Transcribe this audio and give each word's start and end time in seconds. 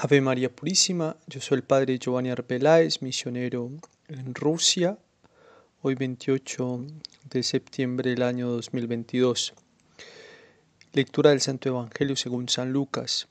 Ave 0.00 0.20
María 0.20 0.48
Purísima, 0.48 1.16
yo 1.26 1.40
soy 1.40 1.56
el 1.56 1.64
Padre 1.64 1.98
Giovanni 1.98 2.30
Arbeláez, 2.30 3.02
misionero 3.02 3.72
en 4.06 4.32
Rusia, 4.32 4.96
hoy 5.82 5.96
28 5.96 6.86
de 7.28 7.42
septiembre 7.42 8.10
del 8.10 8.22
año 8.22 8.48
2022. 8.48 9.54
Lectura 10.92 11.30
del 11.30 11.40
Santo 11.40 11.70
Evangelio 11.70 12.14
según 12.14 12.48
San 12.48 12.72
Lucas. 12.72 13.26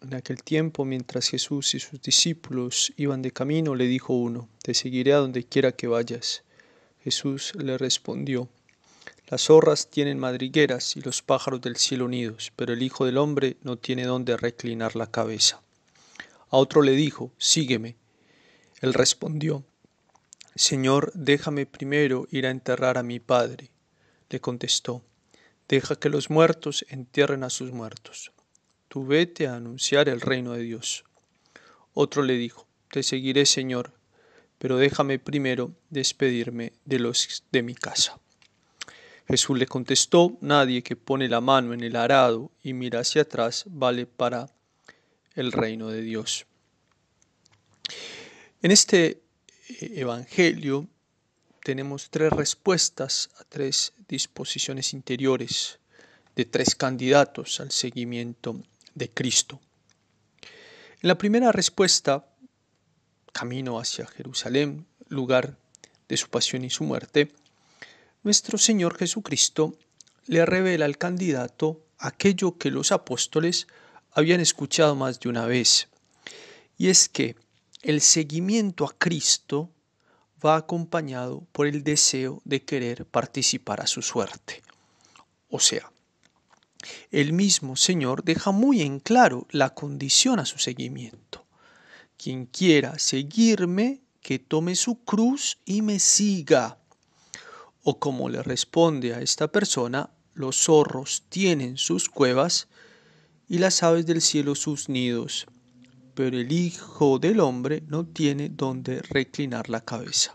En 0.00 0.14
aquel 0.14 0.44
tiempo, 0.44 0.84
mientras 0.84 1.28
Jesús 1.28 1.74
y 1.74 1.80
sus 1.80 2.00
discípulos 2.00 2.92
iban 2.96 3.20
de 3.20 3.32
camino, 3.32 3.74
le 3.74 3.88
dijo 3.88 4.12
uno, 4.12 4.48
Te 4.62 4.74
seguiré 4.74 5.12
a 5.12 5.16
donde 5.16 5.42
quiera 5.42 5.72
que 5.72 5.88
vayas. 5.88 6.44
Jesús 7.02 7.52
le 7.56 7.78
respondió, 7.78 8.48
Las 9.26 9.46
zorras 9.46 9.90
tienen 9.90 10.20
madrigueras 10.20 10.96
y 10.96 11.00
los 11.00 11.22
pájaros 11.22 11.60
del 11.62 11.74
cielo 11.74 12.06
nidos, 12.06 12.52
pero 12.54 12.74
el 12.74 12.82
Hijo 12.84 13.06
del 13.06 13.18
Hombre 13.18 13.56
no 13.64 13.76
tiene 13.76 14.04
donde 14.04 14.36
reclinar 14.36 14.94
la 14.94 15.10
cabeza. 15.10 15.62
A 16.50 16.58
otro 16.58 16.82
le 16.82 16.92
dijo, 16.92 17.32
Sígueme. 17.38 17.96
Él 18.80 18.94
respondió, 18.94 19.64
Señor, 20.54 21.12
déjame 21.14 21.66
primero 21.66 22.26
ir 22.30 22.46
a 22.46 22.50
enterrar 22.50 22.98
a 22.98 23.02
mi 23.02 23.20
padre. 23.20 23.70
Le 24.30 24.40
contestó, 24.40 25.02
Deja 25.68 25.96
que 25.96 26.08
los 26.08 26.30
muertos 26.30 26.86
entierren 26.88 27.42
a 27.42 27.50
sus 27.50 27.72
muertos. 27.72 28.32
Tú 28.88 29.04
vete 29.04 29.48
a 29.48 29.56
anunciar 29.56 30.08
el 30.08 30.20
reino 30.20 30.52
de 30.52 30.62
Dios. 30.62 31.04
Otro 31.92 32.22
le 32.22 32.34
dijo, 32.34 32.66
Te 32.90 33.02
seguiré, 33.02 33.44
Señor, 33.46 33.92
pero 34.58 34.76
déjame 34.76 35.18
primero 35.18 35.72
despedirme 35.90 36.72
de 36.84 37.00
los 37.00 37.44
de 37.50 37.62
mi 37.62 37.74
casa. 37.74 38.20
Jesús 39.28 39.58
le 39.58 39.66
contestó, 39.66 40.38
Nadie 40.40 40.82
que 40.82 40.94
pone 40.94 41.28
la 41.28 41.40
mano 41.40 41.74
en 41.74 41.82
el 41.82 41.96
arado 41.96 42.52
y 42.62 42.72
mira 42.72 43.00
hacia 43.00 43.22
atrás 43.22 43.64
vale 43.66 44.06
para 44.06 44.55
el 45.36 45.52
reino 45.52 45.88
de 45.88 46.02
Dios. 46.02 46.46
En 48.62 48.72
este 48.72 49.22
eh, 49.68 49.92
Evangelio 49.96 50.88
tenemos 51.62 52.10
tres 52.10 52.32
respuestas 52.32 53.30
a 53.38 53.44
tres 53.44 53.92
disposiciones 54.08 54.92
interiores 54.92 55.78
de 56.34 56.44
tres 56.44 56.74
candidatos 56.74 57.60
al 57.60 57.70
seguimiento 57.70 58.60
de 58.94 59.10
Cristo. 59.10 59.60
En 61.02 61.08
la 61.08 61.18
primera 61.18 61.52
respuesta, 61.52 62.26
camino 63.32 63.78
hacia 63.78 64.06
Jerusalén, 64.06 64.86
lugar 65.08 65.56
de 66.08 66.16
su 66.16 66.28
pasión 66.28 66.64
y 66.64 66.70
su 66.70 66.84
muerte, 66.84 67.32
nuestro 68.22 68.58
Señor 68.58 68.96
Jesucristo 68.96 69.76
le 70.26 70.44
revela 70.46 70.84
al 70.84 70.98
candidato 70.98 71.84
aquello 71.98 72.58
que 72.58 72.70
los 72.70 72.92
apóstoles 72.92 73.66
habían 74.16 74.40
escuchado 74.40 74.96
más 74.96 75.20
de 75.20 75.28
una 75.28 75.44
vez, 75.44 75.88
y 76.78 76.88
es 76.88 77.06
que 77.06 77.36
el 77.82 78.00
seguimiento 78.00 78.86
a 78.86 78.94
Cristo 78.96 79.70
va 80.44 80.56
acompañado 80.56 81.46
por 81.52 81.66
el 81.66 81.84
deseo 81.84 82.40
de 82.46 82.64
querer 82.64 83.04
participar 83.04 83.82
a 83.82 83.86
su 83.86 84.00
suerte. 84.00 84.62
O 85.50 85.60
sea, 85.60 85.92
el 87.10 87.34
mismo 87.34 87.76
Señor 87.76 88.24
deja 88.24 88.52
muy 88.52 88.80
en 88.80 89.00
claro 89.00 89.46
la 89.50 89.74
condición 89.74 90.40
a 90.40 90.46
su 90.46 90.58
seguimiento. 90.58 91.44
Quien 92.16 92.46
quiera 92.46 92.98
seguirme, 92.98 94.00
que 94.22 94.38
tome 94.38 94.76
su 94.76 95.04
cruz 95.04 95.58
y 95.66 95.82
me 95.82 95.98
siga. 95.98 96.78
O 97.82 97.98
como 97.98 98.30
le 98.30 98.42
responde 98.42 99.14
a 99.14 99.20
esta 99.20 99.52
persona, 99.52 100.08
los 100.32 100.56
zorros 100.56 101.24
tienen 101.28 101.76
sus 101.76 102.08
cuevas 102.08 102.68
y 103.48 103.58
las 103.58 103.82
aves 103.82 104.06
del 104.06 104.20
cielo 104.20 104.54
sus 104.54 104.88
nidos, 104.88 105.46
pero 106.14 106.38
el 106.38 106.50
Hijo 106.50 107.18
del 107.18 107.40
Hombre 107.40 107.82
no 107.86 108.06
tiene 108.06 108.48
donde 108.48 109.02
reclinar 109.02 109.68
la 109.68 109.80
cabeza. 109.80 110.34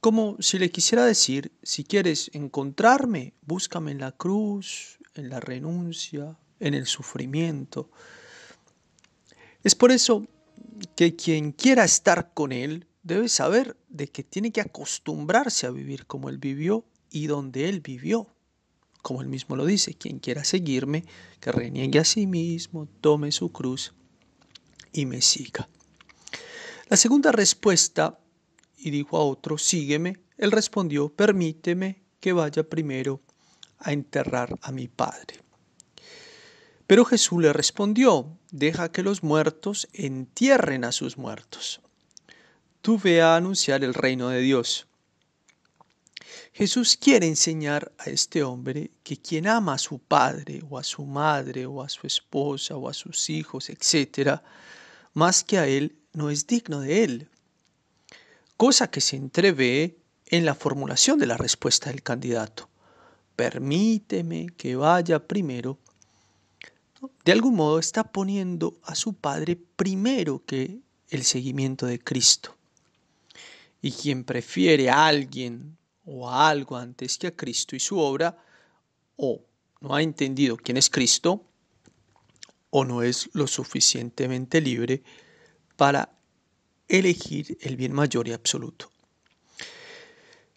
Como 0.00 0.36
si 0.38 0.58
le 0.58 0.70
quisiera 0.70 1.04
decir, 1.04 1.50
si 1.62 1.82
quieres 1.82 2.30
encontrarme, 2.32 3.32
búscame 3.42 3.90
en 3.90 3.98
la 3.98 4.12
cruz, 4.12 4.98
en 5.14 5.28
la 5.30 5.40
renuncia, 5.40 6.36
en 6.60 6.74
el 6.74 6.86
sufrimiento. 6.86 7.90
Es 9.64 9.74
por 9.74 9.90
eso 9.90 10.26
que 10.94 11.16
quien 11.16 11.52
quiera 11.52 11.84
estar 11.84 12.32
con 12.34 12.52
Él 12.52 12.86
debe 13.02 13.28
saber 13.28 13.76
de 13.88 14.08
que 14.08 14.22
tiene 14.22 14.52
que 14.52 14.60
acostumbrarse 14.60 15.66
a 15.66 15.70
vivir 15.70 16.06
como 16.06 16.28
Él 16.28 16.38
vivió 16.38 16.84
y 17.10 17.26
donde 17.26 17.68
Él 17.68 17.80
vivió 17.80 18.35
como 19.06 19.22
él 19.22 19.28
mismo 19.28 19.54
lo 19.54 19.64
dice, 19.64 19.94
quien 19.94 20.18
quiera 20.18 20.42
seguirme, 20.42 21.04
que 21.38 21.52
reniegue 21.52 22.00
a 22.00 22.04
sí 22.04 22.26
mismo, 22.26 22.88
tome 23.00 23.30
su 23.30 23.52
cruz 23.52 23.94
y 24.92 25.06
me 25.06 25.22
siga. 25.22 25.68
La 26.88 26.96
segunda 26.96 27.30
respuesta, 27.30 28.18
y 28.76 28.90
dijo 28.90 29.16
a 29.16 29.22
otro, 29.22 29.58
sígueme, 29.58 30.18
él 30.38 30.50
respondió, 30.50 31.08
permíteme 31.08 32.02
que 32.18 32.32
vaya 32.32 32.68
primero 32.68 33.20
a 33.78 33.92
enterrar 33.92 34.58
a 34.60 34.72
mi 34.72 34.88
padre. 34.88 35.38
Pero 36.88 37.04
Jesús 37.04 37.40
le 37.40 37.52
respondió, 37.52 38.36
deja 38.50 38.90
que 38.90 39.04
los 39.04 39.22
muertos 39.22 39.86
entierren 39.92 40.82
a 40.82 40.90
sus 40.90 41.16
muertos. 41.16 41.80
Tú 42.82 42.98
ve 42.98 43.22
a 43.22 43.36
anunciar 43.36 43.84
el 43.84 43.94
reino 43.94 44.30
de 44.30 44.40
Dios. 44.40 44.88
Jesús 46.52 46.96
quiere 46.96 47.26
enseñar 47.26 47.92
a 47.98 48.10
este 48.10 48.42
hombre 48.42 48.90
que 49.02 49.16
quien 49.16 49.46
ama 49.46 49.74
a 49.74 49.78
su 49.78 49.98
padre 49.98 50.62
o 50.68 50.78
a 50.78 50.84
su 50.84 51.04
madre 51.04 51.66
o 51.66 51.82
a 51.82 51.88
su 51.88 52.06
esposa 52.06 52.76
o 52.76 52.88
a 52.88 52.94
sus 52.94 53.30
hijos, 53.30 53.70
etc., 53.70 54.40
más 55.14 55.44
que 55.44 55.58
a 55.58 55.66
él, 55.66 55.96
no 56.12 56.30
es 56.30 56.46
digno 56.46 56.80
de 56.80 57.04
él. 57.04 57.28
Cosa 58.56 58.90
que 58.90 59.00
se 59.00 59.16
entrevé 59.16 59.96
en 60.26 60.44
la 60.44 60.54
formulación 60.54 61.18
de 61.18 61.26
la 61.26 61.36
respuesta 61.36 61.90
del 61.90 62.02
candidato. 62.02 62.68
Permíteme 63.36 64.46
que 64.56 64.76
vaya 64.76 65.26
primero. 65.26 65.78
De 67.24 67.32
algún 67.32 67.54
modo 67.54 67.78
está 67.78 68.04
poniendo 68.04 68.78
a 68.82 68.94
su 68.94 69.14
padre 69.14 69.56
primero 69.76 70.42
que 70.44 70.78
el 71.10 71.22
seguimiento 71.24 71.86
de 71.86 71.98
Cristo. 71.98 72.56
Y 73.82 73.92
quien 73.92 74.24
prefiere 74.24 74.90
a 74.90 75.06
alguien 75.06 75.76
o 76.06 76.28
a 76.28 76.48
algo 76.48 76.76
antes 76.76 77.18
que 77.18 77.26
a 77.26 77.36
Cristo 77.36 77.76
y 77.76 77.80
su 77.80 77.98
obra, 77.98 78.38
o 79.16 79.44
no 79.80 79.94
ha 79.94 80.02
entendido 80.02 80.56
quién 80.56 80.76
es 80.76 80.88
Cristo, 80.88 81.44
o 82.70 82.84
no 82.84 83.02
es 83.02 83.28
lo 83.32 83.46
suficientemente 83.46 84.60
libre 84.60 85.02
para 85.76 86.10
elegir 86.88 87.58
el 87.60 87.76
bien 87.76 87.92
mayor 87.92 88.28
y 88.28 88.32
absoluto. 88.32 88.90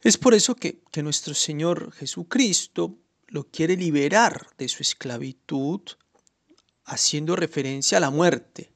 Es 0.01 0.17
por 0.17 0.33
eso 0.33 0.55
que, 0.55 0.81
nuestro 1.01 1.33
Señor 1.33 1.91
Jesucristo 1.91 2.97
lo 3.27 3.45
quiere 3.45 3.75
liberar 3.75 4.47
de 4.57 4.67
su 4.69 4.81
esclavitud, 4.81 5.81
haciendo 6.85 7.35
referencia 7.35 7.97
a 7.97 8.01
la 8.01 8.09
muerte, 8.09 8.71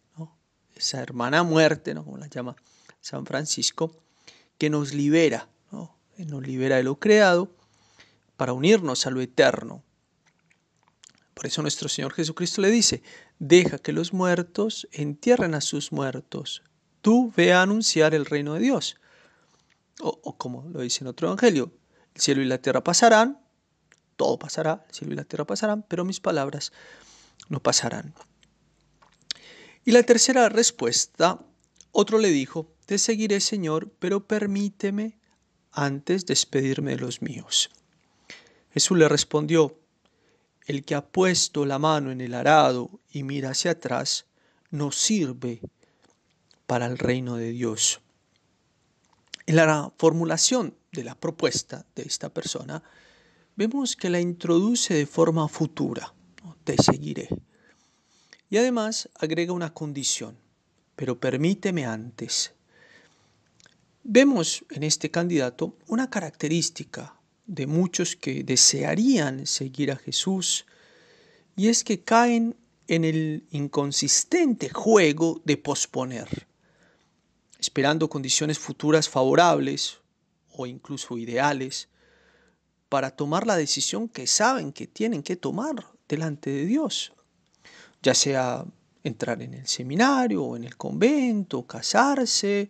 esa 0.75 1.01
hermana 1.01 1.43
muerte, 1.43 1.93
¿no? 1.93 2.03
como 2.03 2.17
la 2.17 2.27
llama 2.27 2.55
San 2.99 3.25
Francisco, 3.25 3.95
que 4.57 4.69
nos 4.69 4.93
libera 4.93 5.49
nos 6.17 6.45
libera 6.45 6.77
de 6.77 6.83
lo 6.83 6.99
creado 6.99 7.55
para 8.37 8.53
unirnos 8.53 9.05
a 9.05 9.09
lo 9.09 9.21
eterno. 9.21 9.83
Por 11.33 11.47
eso 11.47 11.61
nuestro 11.61 11.89
Señor 11.89 12.13
Jesucristo 12.13 12.61
le 12.61 12.69
dice, 12.69 13.01
deja 13.39 13.79
que 13.79 13.91
los 13.91 14.13
muertos 14.13 14.87
entierren 14.91 15.55
a 15.55 15.61
sus 15.61 15.91
muertos. 15.91 16.63
Tú 17.01 17.33
ve 17.35 17.53
a 17.53 17.61
anunciar 17.61 18.13
el 18.13 18.25
reino 18.25 18.53
de 18.53 18.59
Dios. 18.59 18.97
O, 19.99 20.37
como 20.37 20.69
lo 20.69 20.81
dice 20.81 21.03
en 21.03 21.07
otro 21.07 21.27
evangelio, 21.27 21.71
el 22.15 22.21
cielo 22.21 22.41
y 22.41 22.45
la 22.45 22.59
tierra 22.59 22.83
pasarán, 22.83 23.39
todo 24.15 24.37
pasará, 24.37 24.85
el 24.87 24.95
cielo 24.95 25.13
y 25.13 25.17
la 25.17 25.23
tierra 25.23 25.45
pasarán, 25.45 25.83
pero 25.87 26.05
mis 26.05 26.19
palabras 26.19 26.71
no 27.49 27.61
pasarán. 27.61 28.13
Y 29.85 29.91
la 29.91 30.03
tercera 30.03 30.47
respuesta, 30.49 31.39
otro 31.91 32.17
le 32.19 32.29
dijo, 32.29 32.73
te 32.85 32.97
seguiré 32.97 33.39
Señor, 33.39 33.91
pero 33.99 34.27
permíteme 34.27 35.17
antes 35.73 36.25
de 36.25 36.33
despedirme 36.33 36.91
de 36.91 36.97
los 36.97 37.21
míos. 37.21 37.69
Jesús 38.71 38.97
le 38.97 39.09
respondió, 39.09 39.77
el 40.65 40.85
que 40.85 40.95
ha 40.95 41.05
puesto 41.05 41.65
la 41.65 41.79
mano 41.79 42.11
en 42.11 42.21
el 42.21 42.33
arado 42.33 43.01
y 43.11 43.23
mira 43.23 43.49
hacia 43.49 43.71
atrás, 43.71 44.25
no 44.71 44.91
sirve 44.91 45.59
para 46.65 46.85
el 46.85 46.97
reino 46.97 47.35
de 47.35 47.51
Dios. 47.51 47.99
En 49.45 49.57
la 49.57 49.91
formulación 49.97 50.75
de 50.91 51.03
la 51.03 51.15
propuesta 51.15 51.85
de 51.95 52.03
esta 52.03 52.29
persona, 52.29 52.81
vemos 53.55 53.95
que 53.95 54.09
la 54.09 54.21
introduce 54.21 54.93
de 54.93 55.05
forma 55.05 55.47
futura, 55.49 56.13
te 56.63 56.81
seguiré. 56.81 57.27
Y 58.49 58.57
además 58.57 59.09
agrega 59.15 59.51
una 59.51 59.73
condición, 59.73 60.37
pero 60.95 61.19
permíteme 61.19 61.85
antes 61.85 62.53
Vemos 64.05 64.65
en 64.69 64.83
este 64.83 65.09
candidato 65.09 65.77
una 65.87 66.09
característica 66.09 67.15
de 67.45 67.67
muchos 67.67 68.17
que 68.17 68.43
desearían 68.43 69.47
seguir 69.47 69.91
a 69.91 69.95
Jesús 69.95 70.65
y 71.55 71.69
es 71.69 71.85
que 71.85 72.01
caen 72.01 72.57
en 72.89 73.05
el 73.05 73.47
inconsistente 73.51 74.69
juego 74.69 75.41
de 75.45 75.55
posponer, 75.55 76.47
esperando 77.59 78.09
condiciones 78.09 78.59
futuras 78.59 79.07
favorables 79.07 79.99
o 80.51 80.65
incluso 80.65 81.17
ideales 81.17 81.87
para 82.89 83.11
tomar 83.11 83.47
la 83.47 83.55
decisión 83.55 84.09
que 84.09 84.27
saben 84.27 84.73
que 84.73 84.85
tienen 84.85 85.23
que 85.23 85.37
tomar 85.37 85.87
delante 86.09 86.49
de 86.49 86.65
Dios, 86.65 87.13
ya 88.01 88.13
sea 88.13 88.65
entrar 89.01 89.41
en 89.41 89.53
el 89.53 89.65
seminario 89.65 90.43
o 90.43 90.57
en 90.57 90.65
el 90.65 90.75
convento, 90.75 91.65
casarse 91.65 92.69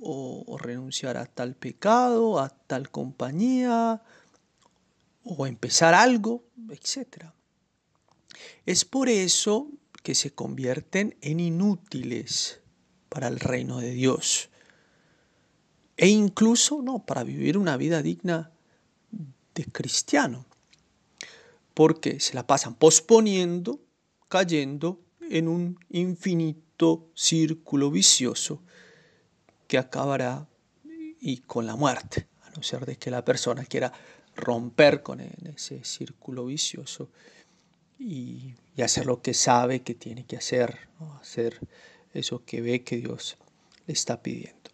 o, 0.00 0.58
renunciar 0.58 1.16
a 1.16 1.26
tal 1.26 1.54
pecado, 1.54 2.38
a 2.38 2.48
tal 2.48 2.90
compañía 2.90 4.02
o 5.24 5.46
empezar 5.46 5.94
algo, 5.94 6.44
etc. 6.70 7.26
Es 8.66 8.84
por 8.84 9.08
eso 9.08 9.68
que 10.02 10.14
se 10.14 10.32
convierten 10.32 11.16
en 11.20 11.40
inútiles 11.40 12.60
para 13.08 13.28
el 13.28 13.40
reino 13.40 13.78
de 13.78 13.90
Dios 13.90 14.50
e 15.96 16.08
incluso 16.08 16.80
no 16.82 17.04
para 17.04 17.24
vivir 17.24 17.58
una 17.58 17.76
vida 17.76 18.02
digna 18.02 18.52
de 19.54 19.64
cristiano, 19.64 20.46
porque 21.74 22.20
se 22.20 22.34
la 22.34 22.46
pasan 22.46 22.74
posponiendo, 22.74 23.80
cayendo 24.28 25.00
en 25.20 25.48
un 25.48 25.78
infinito 25.90 27.10
círculo 27.14 27.90
vicioso 27.90 28.62
que 29.68 29.78
acabará 29.78 30.48
y 31.20 31.38
con 31.38 31.66
la 31.66 31.76
muerte, 31.76 32.26
a 32.42 32.50
no 32.50 32.62
ser 32.64 32.84
de 32.86 32.96
que 32.96 33.10
la 33.10 33.24
persona 33.24 33.64
quiera 33.64 33.92
romper 34.34 35.02
con 35.02 35.20
ese 35.20 35.84
círculo 35.84 36.46
vicioso 36.46 37.10
y, 37.98 38.54
hacer 38.82 39.06
lo 39.06 39.20
que 39.20 39.34
sabe 39.34 39.82
que 39.82 39.94
tiene 39.94 40.24
que 40.24 40.36
hacer, 40.36 40.88
hacer 41.20 41.58
eso 42.14 42.44
que 42.44 42.60
ve 42.60 42.84
que 42.84 42.96
Dios 42.96 43.36
le 43.86 43.92
está 43.92 44.22
pidiendo. 44.22 44.70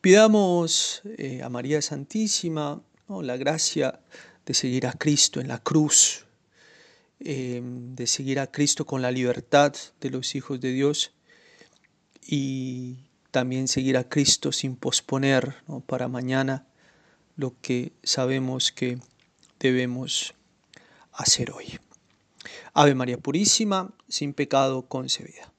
Pidamos 0.00 1.02
eh, 1.04 1.40
a 1.40 1.48
María 1.48 1.80
Santísima 1.80 2.82
la 3.08 3.36
gracia 3.36 4.00
de 4.46 4.54
seguir 4.54 4.86
a 4.86 4.92
Cristo 4.92 5.40
en 5.40 5.48
la 5.48 5.58
cruz, 5.58 6.24
em, 7.20 7.94
de 7.94 8.06
seguir 8.06 8.40
a 8.40 8.50
Cristo 8.50 8.86
con 8.86 9.02
la 9.02 9.10
libertad 9.10 9.74
de 10.00 10.10
los 10.10 10.34
hijos 10.34 10.60
de 10.60 10.72
Dios 10.72 11.12
y 12.26 12.96
también 13.32 13.66
seguir 13.66 13.96
a 13.96 14.08
Cristo 14.08 14.52
sin 14.52 14.76
posponer 14.76 15.56
para 15.86 16.06
mañana 16.06 16.66
lo 17.34 17.54
que 17.60 17.92
sabemos 18.04 18.70
que 18.70 18.98
debemos 19.58 20.34
hacer 21.12 21.50
hoy. 21.50 21.80
Ave 22.74 22.94
María 22.94 23.18
Purísima, 23.18 23.92
sin 24.08 24.34
pecado 24.34 24.86
concebida. 24.86 25.51